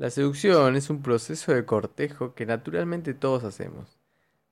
[0.00, 3.98] La seducción es un proceso de cortejo que naturalmente todos hacemos,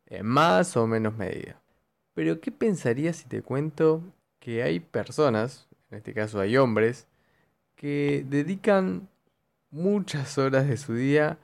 [0.05, 1.59] en más o menos medida.
[2.13, 4.03] Pero ¿qué pensarías si te cuento
[4.41, 7.07] que hay personas, en este caso hay hombres,
[7.76, 9.09] que dedican
[9.71, 11.38] muchas horas de su día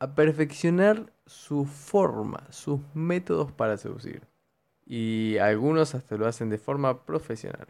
[0.00, 4.22] a perfeccionar su forma, sus métodos para seducir?
[4.84, 7.68] Y algunos hasta lo hacen de forma profesional.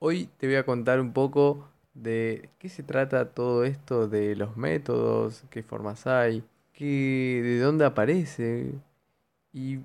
[0.00, 4.56] Hoy te voy a contar un poco de qué se trata todo esto de los
[4.56, 6.44] métodos, qué formas hay,
[6.78, 8.74] de dónde aparece
[9.52, 9.78] y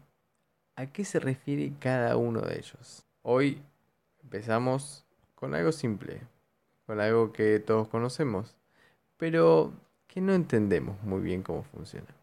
[0.76, 3.05] a qué se refiere cada uno de ellos.
[3.22, 3.62] Hoy
[4.23, 5.05] empezamos
[5.36, 6.22] con algo simple,
[6.86, 8.55] con algo que todos conocemos,
[9.17, 9.72] pero
[10.08, 12.19] que no entendemos muy bien cómo funciona.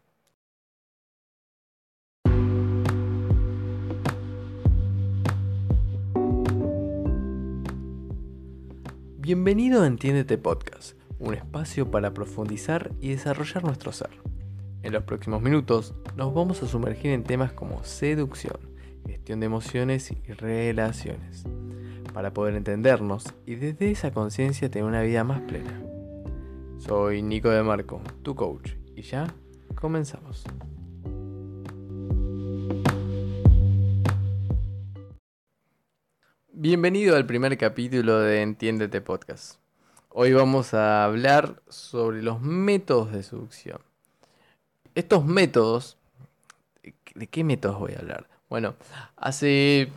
[9.27, 14.11] Bienvenido a Entiéndete Podcast, un espacio para profundizar y desarrollar nuestro ser.
[14.83, 18.55] En los próximos minutos nos vamos a sumergir en temas como seducción,
[19.05, 21.43] gestión de emociones y relaciones,
[22.13, 25.77] para poder entendernos y desde esa conciencia tener una vida más plena.
[26.77, 29.27] Soy Nico de Marco, tu coach, y ya
[29.75, 30.45] comenzamos.
[36.59, 39.59] Bienvenido al primer capítulo de Entiéndete Podcast.
[40.09, 43.79] Hoy vamos a hablar sobre los métodos de seducción.
[44.95, 45.99] Estos métodos,
[47.13, 48.27] ¿de qué métodos voy a hablar?
[48.49, 48.73] Bueno,
[49.17, 49.91] hace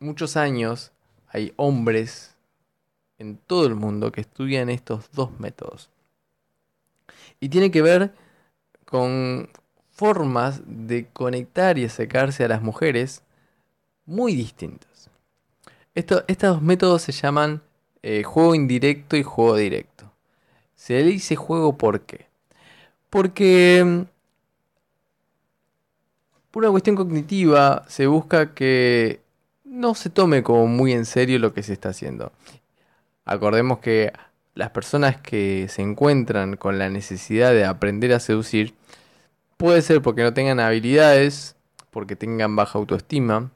[0.00, 0.90] muchos años
[1.28, 2.34] hay hombres
[3.18, 5.90] en todo el mundo que estudian estos dos métodos.
[7.38, 8.12] Y tiene que ver
[8.84, 9.48] con
[9.92, 13.22] formas de conectar y acercarse a las mujeres
[14.06, 14.89] muy distintas
[15.94, 17.62] estos dos métodos se llaman
[18.02, 20.10] eh, juego indirecto y juego directo.
[20.74, 22.26] Se le dice juego ¿por qué?
[23.10, 24.02] Porque mm,
[26.50, 29.20] por una cuestión cognitiva se busca que
[29.64, 32.32] no se tome como muy en serio lo que se está haciendo.
[33.24, 34.12] Acordemos que
[34.54, 38.74] las personas que se encuentran con la necesidad de aprender a seducir
[39.56, 41.56] puede ser porque no tengan habilidades,
[41.90, 43.50] porque tengan baja autoestima,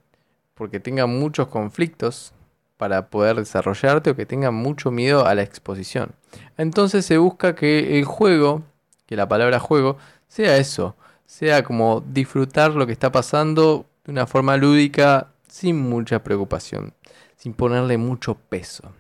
[0.54, 2.32] porque tengan muchos conflictos
[2.76, 6.12] para poder desarrollarte o que tengan mucho miedo a la exposición.
[6.56, 8.62] Entonces se busca que el juego,
[9.06, 9.96] que la palabra juego,
[10.28, 16.22] sea eso, sea como disfrutar lo que está pasando de una forma lúdica, sin mucha
[16.22, 16.94] preocupación,
[17.36, 18.92] sin ponerle mucho peso.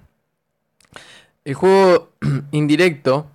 [1.44, 2.10] El juego
[2.52, 3.26] indirecto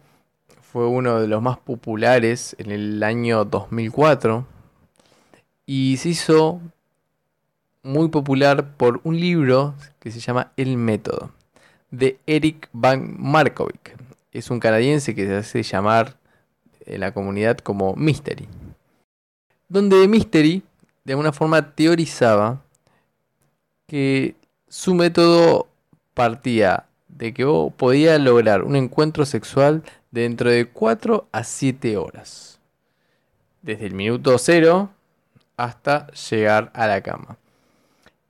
[0.62, 4.46] fue uno de los más populares en el año 2004
[5.66, 6.62] y se hizo
[7.84, 11.32] muy popular por un libro que se llama El Método,
[11.92, 13.98] de Eric Van Markovic.
[14.32, 16.18] Es un canadiense que se hace llamar
[16.86, 18.48] en la comunidad como Mystery.
[19.68, 20.64] Donde Mystery
[21.04, 22.62] de alguna forma teorizaba
[23.88, 24.36] que
[24.68, 25.68] su método
[26.14, 32.60] partía de que vos podía lograr un encuentro sexual dentro de 4 a 7 horas.
[33.62, 34.90] Desde el minuto cero
[35.58, 37.38] hasta llegar a la cama.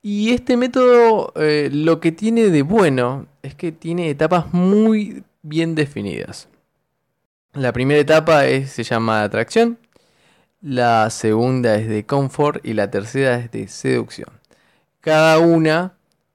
[0.02, 5.76] Y este método eh, lo que tiene de bueno es que tiene etapas muy bien
[5.76, 6.48] definidas.
[7.54, 9.78] La primera etapa se llama atracción,
[10.62, 14.30] la segunda es de confort y la tercera es de seducción.
[15.02, 15.94] Cada una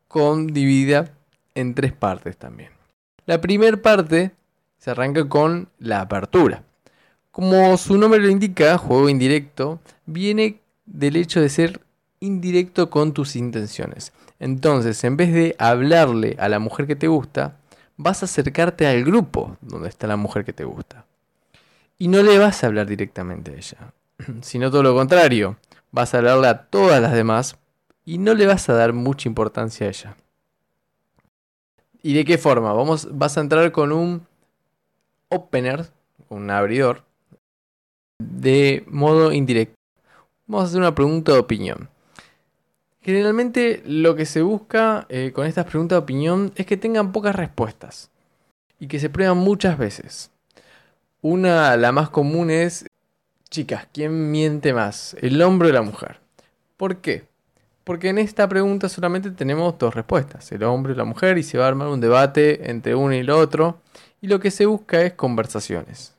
[0.08, 1.12] con dividida
[1.54, 2.70] en tres partes también.
[3.26, 4.32] La primera parte
[4.78, 6.62] se arranca con la apertura.
[7.30, 11.80] Como su nombre lo indica, juego indirecto, viene del hecho de ser
[12.24, 14.12] indirecto con tus intenciones.
[14.40, 17.56] Entonces, en vez de hablarle a la mujer que te gusta,
[17.96, 21.04] vas a acercarte al grupo donde está la mujer que te gusta.
[21.98, 23.92] Y no le vas a hablar directamente a ella,
[24.42, 25.56] sino todo lo contrario.
[25.92, 27.56] Vas a hablarle a todas las demás
[28.04, 30.16] y no le vas a dar mucha importancia a ella.
[32.02, 32.72] ¿Y de qué forma?
[32.72, 34.26] Vamos, vas a entrar con un
[35.28, 35.86] opener,
[36.28, 37.02] un abridor,
[38.18, 39.74] de modo indirecto.
[40.46, 41.88] Vamos a hacer una pregunta de opinión.
[43.04, 47.36] Generalmente lo que se busca eh, con estas preguntas de opinión es que tengan pocas
[47.36, 48.10] respuestas
[48.80, 50.30] y que se prueban muchas veces.
[51.20, 52.86] Una, la más común es,
[53.50, 55.18] chicas, ¿quién miente más?
[55.20, 56.20] ¿El hombre o la mujer?
[56.78, 57.28] ¿Por qué?
[57.84, 61.58] Porque en esta pregunta solamente tenemos dos respuestas, el hombre o la mujer, y se
[61.58, 63.82] va a armar un debate entre uno y el otro,
[64.22, 66.14] y lo que se busca es conversaciones.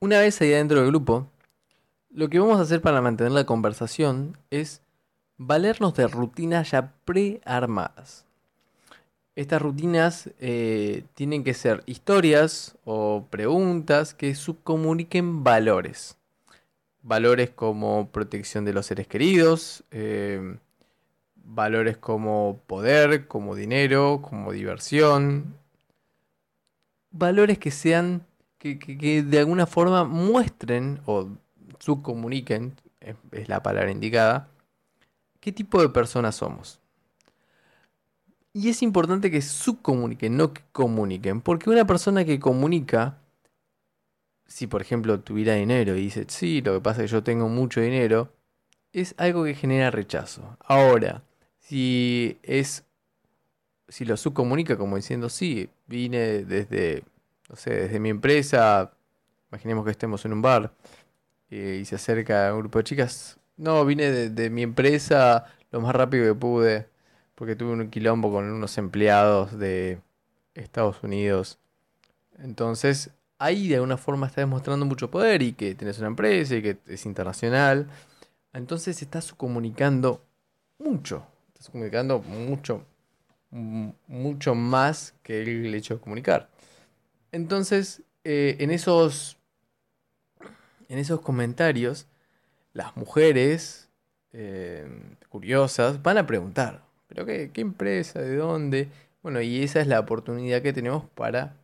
[0.00, 1.28] Una vez ahí dentro del grupo,
[2.14, 4.82] lo que vamos a hacer para mantener la conversación es
[5.36, 8.24] valernos de rutinas ya prearmadas.
[9.34, 16.16] Estas rutinas eh, tienen que ser historias o preguntas que subcomuniquen valores.
[17.02, 20.56] Valores como protección de los seres queridos, eh,
[21.34, 25.56] valores como poder, como dinero, como diversión.
[27.10, 28.24] Valores que sean,
[28.58, 31.28] que, que de alguna forma muestren o
[31.84, 34.48] subcomuniquen, es la palabra indicada,
[35.40, 36.80] qué tipo de personas somos.
[38.52, 41.40] Y es importante que subcomuniquen, no que comuniquen.
[41.40, 43.18] Porque una persona que comunica,
[44.46, 47.48] si por ejemplo tuviera dinero y dice, sí, lo que pasa es que yo tengo
[47.48, 48.32] mucho dinero,
[48.92, 50.56] es algo que genera rechazo.
[50.60, 51.22] Ahora,
[51.58, 52.84] si es.
[53.88, 57.02] Si lo subcomunica como diciendo, sí, vine desde.
[57.50, 58.92] No sé, desde mi empresa.
[59.50, 60.72] Imaginemos que estemos en un bar.
[61.50, 63.38] Eh, y se acerca a un grupo de chicas.
[63.56, 66.88] No, vine de mi empresa lo más rápido que pude
[67.34, 70.00] porque tuve un quilombo con unos empleados de
[70.54, 71.58] Estados Unidos.
[72.38, 76.62] Entonces, ahí de alguna forma está demostrando mucho poder y que tenés una empresa y
[76.62, 77.88] que es internacional.
[78.52, 80.22] Entonces estás comunicando
[80.78, 81.26] mucho.
[81.48, 82.84] Estás comunicando mucho,
[83.50, 86.48] mucho más que el hecho de comunicar.
[87.32, 89.38] Entonces, eh, en esos.
[90.94, 92.06] En esos comentarios,
[92.72, 93.88] las mujeres
[94.32, 94.86] eh,
[95.28, 96.84] curiosas van a preguntar.
[97.08, 98.20] ¿Pero qué, qué empresa?
[98.20, 98.86] ¿De dónde?
[99.20, 101.56] Bueno, y esa es la oportunidad que tenemos para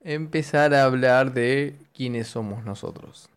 [0.00, 3.30] empezar a hablar de quiénes somos nosotros.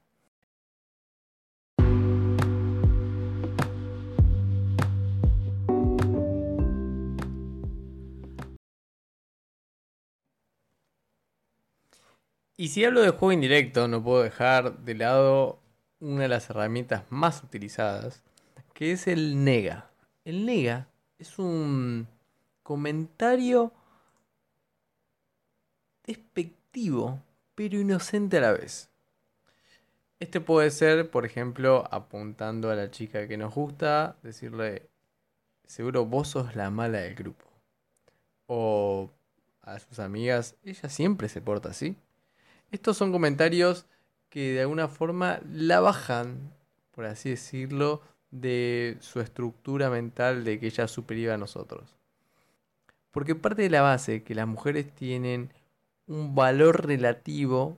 [12.58, 15.60] Y si hablo de juego indirecto, no puedo dejar de lado
[16.00, 18.24] una de las herramientas más utilizadas,
[18.74, 19.90] que es el nega.
[20.24, 20.88] El nega
[21.20, 22.08] es un
[22.64, 23.74] comentario
[26.06, 27.22] despectivo,
[27.56, 28.90] pero inocente a la vez.
[30.20, 34.90] Este puede ser, por ejemplo, apuntando a la chica que nos gusta, decirle,
[35.66, 37.46] seguro vos sos la mala del grupo.
[38.48, 39.12] O
[39.62, 41.98] a sus amigas, ella siempre se porta así.
[42.76, 43.86] Estos son comentarios
[44.28, 46.52] que de alguna forma la bajan,
[46.92, 48.02] por así decirlo,
[48.32, 51.96] de su estructura mental de que ella es superior a nosotros.
[53.12, 55.54] Porque parte de la base que las mujeres tienen
[56.06, 57.78] un valor relativo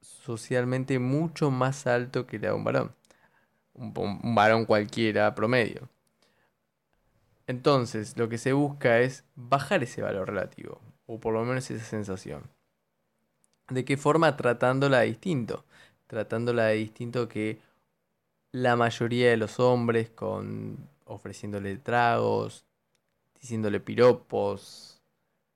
[0.00, 2.94] socialmente mucho más alto que la de un varón.
[3.74, 5.88] Un, varón cualquiera promedio.
[7.48, 11.84] Entonces, lo que se busca es bajar ese valor relativo, o por lo menos esa
[11.84, 12.44] sensación.
[13.72, 14.36] ¿De qué forma?
[14.36, 15.64] Tratándola distinto.
[16.06, 17.58] Tratándola de distinto que
[18.52, 20.76] la mayoría de los hombres con
[21.06, 22.64] ofreciéndole tragos,
[23.40, 25.00] diciéndole piropos,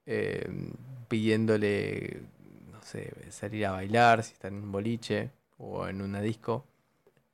[0.06, 0.72] em,
[1.08, 2.22] pidiéndole,
[2.72, 6.64] no sé, salir a bailar si está en un boliche o en una disco.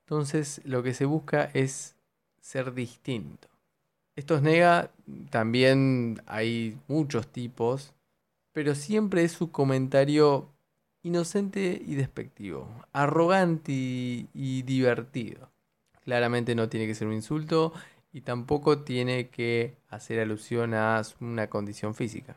[0.01, 1.95] Entonces lo que se busca es
[2.41, 3.49] ser distinto.
[4.17, 4.91] Estos nega
[5.31, 7.95] también hay muchos tipos,
[8.53, 10.52] pero siempre es su comentario
[11.03, 15.51] inocente y despectivo, arrogante y divertido.
[16.05, 17.73] Claramente no tiene que ser un insulto
[18.13, 22.37] y tampoco tiene que hacer alusión a una condición física.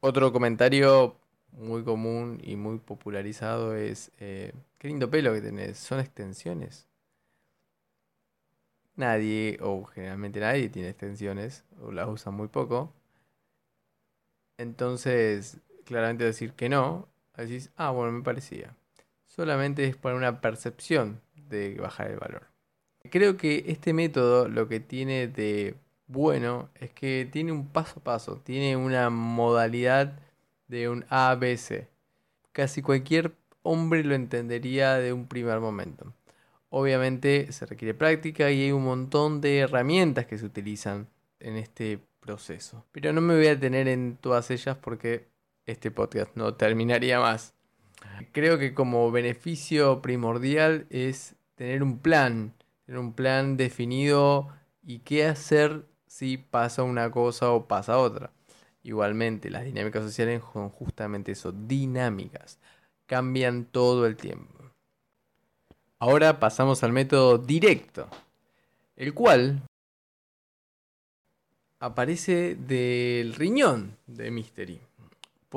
[0.00, 1.16] Otro comentario
[1.52, 6.86] muy común y muy popularizado es, eh, qué lindo pelo que tenés, son extensiones.
[8.96, 12.92] Nadie, o generalmente nadie, tiene extensiones, o las usa muy poco.
[14.58, 17.08] Entonces, claramente decir que no,
[17.42, 18.74] decís, ah, bueno, me parecía.
[19.24, 22.46] Solamente es para una percepción de bajar el valor.
[23.10, 25.74] Creo que este método lo que tiene de
[26.06, 30.18] bueno es que tiene un paso a paso, tiene una modalidad
[30.68, 31.88] de un ABC.
[32.52, 36.12] Casi cualquier hombre lo entendería de un primer momento.
[36.70, 41.08] Obviamente se requiere práctica y hay un montón de herramientas que se utilizan
[41.40, 42.84] en este proceso.
[42.92, 45.26] Pero no me voy a tener en todas ellas porque
[45.66, 47.54] este podcast no terminaría más.
[48.32, 52.54] Creo que como beneficio primordial es tener un plan,
[52.84, 54.48] tener un plan definido
[54.82, 58.32] y qué hacer si pasa una cosa o pasa otra.
[58.82, 62.58] Igualmente, las dinámicas sociales son justamente eso, dinámicas.
[63.06, 64.54] Cambian todo el tiempo.
[65.98, 68.08] Ahora pasamos al método directo,
[68.96, 69.62] el cual
[71.80, 74.85] aparece del riñón de Mystery.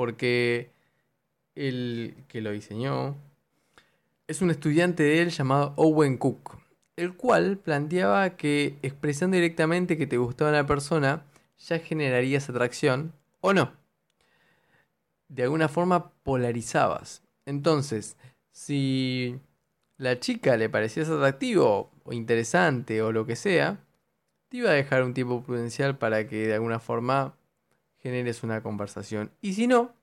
[0.00, 0.70] Porque
[1.54, 3.18] el que lo diseñó
[4.28, 6.56] es un estudiante de él llamado Owen Cook,
[6.96, 11.26] el cual planteaba que expresando directamente que te gustaba una persona
[11.58, 13.74] ya generarías atracción o no.
[15.28, 17.22] De alguna forma polarizabas.
[17.44, 18.16] Entonces,
[18.52, 19.38] si
[19.98, 23.84] la chica le parecías atractivo o interesante o lo que sea,
[24.48, 27.34] te iba a dejar un tiempo prudencial para que de alguna forma
[28.00, 29.30] generes una conversación.
[29.40, 29.94] Y si no,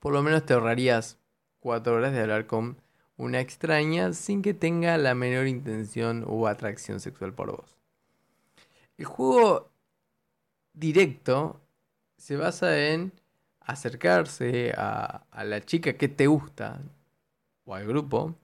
[0.00, 1.18] por lo menos te ahorrarías
[1.60, 2.80] cuatro horas de hablar con
[3.16, 7.76] una extraña sin que tenga la menor intención o atracción sexual por vos.
[8.98, 9.70] El juego
[10.72, 11.60] directo
[12.16, 13.12] se basa en
[13.60, 16.80] acercarse a, a la chica que te gusta
[17.64, 18.34] o al grupo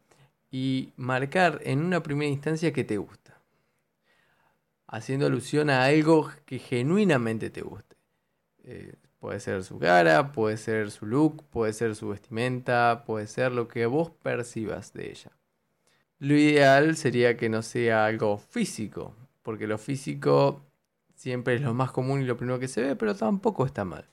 [0.50, 3.40] y marcar en una primera instancia que te gusta.
[4.86, 7.87] Haciendo alusión a algo que genuinamente te guste.
[8.70, 13.50] Eh, puede ser su cara, puede ser su look, puede ser su vestimenta, puede ser
[13.52, 15.30] lo que vos percibas de ella.
[16.18, 20.60] Lo ideal sería que no sea algo físico, porque lo físico
[21.14, 24.04] siempre es lo más común y lo primero que se ve, pero tampoco está mal.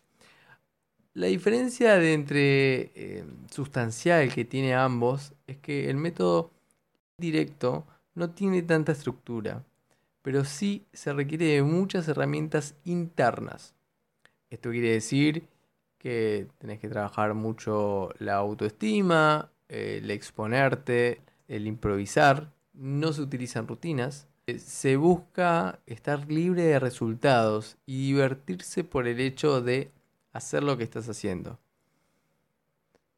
[1.14, 6.52] La diferencia de entre eh, sustancial que tiene ambos es que el método
[7.18, 9.66] directo no tiene tanta estructura,
[10.22, 13.75] pero sí se requiere de muchas herramientas internas.
[14.56, 15.50] Esto quiere decir
[15.98, 21.20] que tenés que trabajar mucho la autoestima, el exponerte,
[21.50, 22.54] el improvisar.
[22.74, 24.30] No se utilizan rutinas.
[24.58, 29.92] Se busca estar libre de resultados y divertirse por el hecho de
[30.32, 31.60] hacer lo que estás haciendo.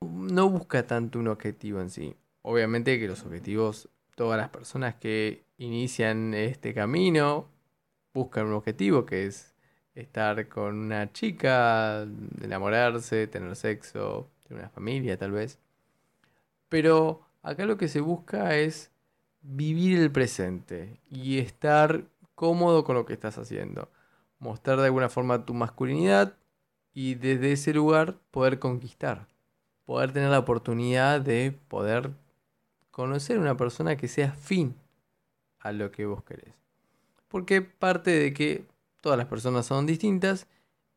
[0.02, 2.16] No busca tanto un objetivo en sí.
[2.42, 7.48] Obviamente que los objetivos, todas las personas que inician este camino
[8.12, 9.54] buscan un objetivo que es
[9.98, 12.06] estar con una chica,
[12.42, 15.58] enamorarse, tener sexo, tener una familia tal vez.
[16.70, 18.92] Pero acá lo que se busca es
[19.42, 22.04] vivir el presente y estar
[22.36, 23.90] cómodo con lo que estás haciendo.
[24.40, 26.36] Mostrar de alguna forma tu masculinidad
[26.94, 29.28] y desde ese lugar poder conquistar,
[29.86, 32.12] poder tener la oportunidad de poder
[32.92, 34.76] conocer una persona que sea afín
[35.60, 36.54] a lo que vos querés.
[37.28, 38.66] Porque parte de que
[39.08, 40.48] todas las personas son distintas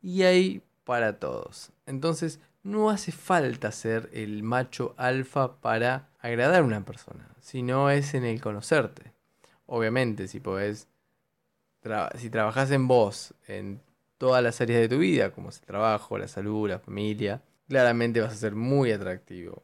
[0.03, 1.71] y hay para todos.
[1.87, 8.15] Entonces no hace falta ser el macho alfa para agradar a una persona, sino es
[8.15, 9.13] en el conocerte.
[9.65, 10.89] Obviamente, si podés,
[12.17, 13.81] si trabajas en vos, en
[14.19, 18.21] todas las áreas de tu vida, como es el trabajo, la salud, la familia, claramente
[18.21, 19.63] vas a ser muy atractivo.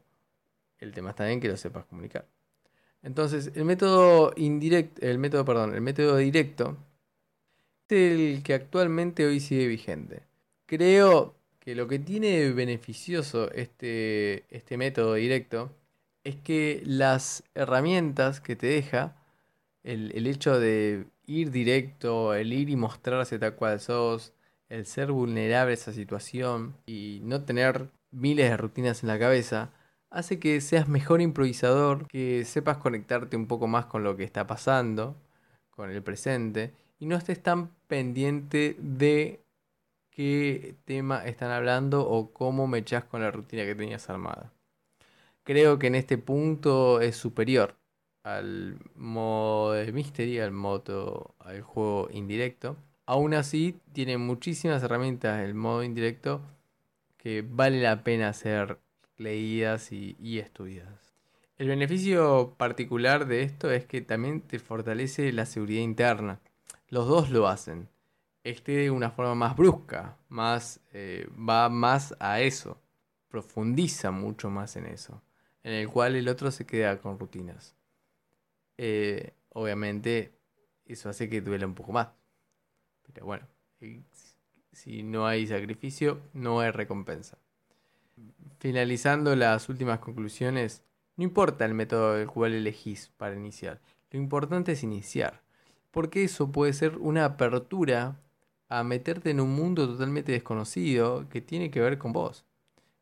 [0.79, 2.25] El tema está en que lo sepas comunicar.
[3.03, 6.76] Entonces, el método indirecto, el método, perdón, el método directo
[7.90, 10.23] el que actualmente hoy sigue vigente.
[10.66, 15.73] Creo que lo que tiene beneficioso este, este método directo
[16.25, 19.16] es que las herramientas que te deja,
[19.85, 24.33] el, el hecho de ir directo, el ir y mostrarse tal cual sos,
[24.69, 29.73] el ser vulnerable a esa situación y no tener miles de rutinas en la cabeza,
[30.11, 34.47] hace que seas mejor improvisador, que sepas conectarte un poco más con lo que está
[34.47, 35.16] pasando,
[35.71, 39.41] con el presente, y no estés tan pendiente de
[40.11, 44.53] qué tema están hablando o cómo me echas con la rutina que tenías armada.
[45.45, 47.76] Creo que en este punto es superior
[48.25, 52.76] al modo de mystery, al modo, al juego indirecto.
[53.07, 56.41] Aún así, tiene muchísimas herramientas el modo indirecto
[57.19, 58.79] que vale la pena ser
[59.17, 61.15] leídas y, estudiadas.
[61.57, 66.41] El beneficio particular de esto es que también te fortalece la seguridad interna.
[66.88, 67.88] Los dos lo hacen.
[68.45, 72.81] Este de una forma más brusca, más eh, va más a eso,
[73.28, 75.21] profundiza mucho más en eso,
[75.64, 77.75] en el cual el otro se queda con rutinas.
[78.78, 80.33] Eh, obviamente
[80.85, 82.09] eso hace que duela un poco más.
[83.02, 83.47] Pero bueno,
[84.73, 87.38] si no hay sacrificio, no hay recompensa.
[88.59, 90.85] Finalizando las últimas conclusiones,
[91.16, 95.43] no importa el método del cual elegís para iniciar, lo importante es iniciar,
[95.97, 98.21] porque eso puede ser una apertura
[98.69, 102.45] a meterte en un mundo totalmente desconocido que tiene que ver con vos,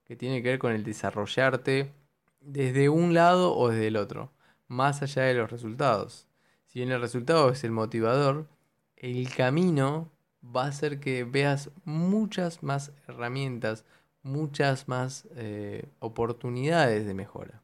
[0.04, 1.92] que tiene que ver con el desarrollarte
[2.40, 4.30] desde un lado o desde el otro,
[4.68, 6.28] más allá de los resultados.
[6.66, 8.46] Si bien el resultado es el motivador,
[8.94, 10.12] el camino
[10.44, 13.84] va a hacer que veas muchas más herramientas,
[14.22, 17.60] muchas más eh, oportunidades de mejora.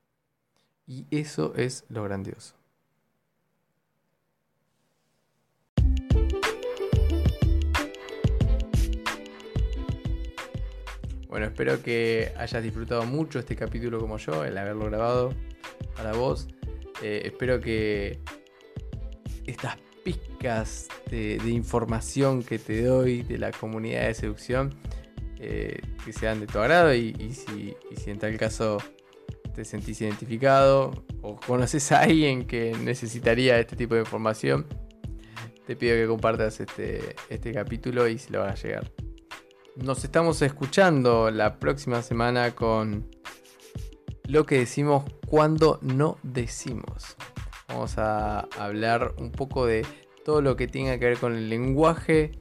[0.89, 2.60] Y eso es lo grandioso.
[11.31, 15.33] Bueno, espero que hayas disfrutado mucho este capítulo como yo, el haberlo grabado
[15.97, 16.49] para vos.
[17.05, 18.19] Eh, espero que
[19.47, 24.75] estas pizcas de, información que te doy de la comunidad de seducción
[25.39, 27.77] eh, que sean de tu agrado y, si,
[28.11, 28.79] en tal caso
[29.55, 34.67] te sentís identificado o conoces a alguien que necesitaría este tipo de información,
[35.65, 38.91] te pido que compartas este, este capítulo y se lo hagas llegar.
[39.77, 43.09] Nos estamos escuchando la próxima semana con
[44.25, 47.17] lo que decimos cuando no decimos.
[47.69, 49.87] Vamos a hablar un poco de
[50.25, 52.33] todo lo que tenga que ver con el lenguaje,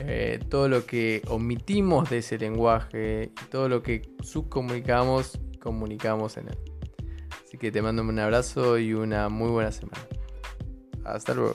[0.00, 6.58] eh, todo lo que omitimos de ese lenguaje todo lo que subcomunicamos comunicamos en él.
[7.44, 10.06] Así que te mando un abrazo y una muy buena semana.
[11.04, 11.54] Hasta luego.